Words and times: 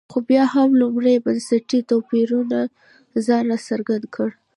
خو 0.11 0.17
بیا 0.29 0.43
هم 0.53 0.69
لومړني 0.81 1.15
بنسټي 1.25 1.79
توپیرونو 1.91 2.59
ځان 3.25 3.43
راڅرګند 3.51 4.05
کړ. 4.15 4.29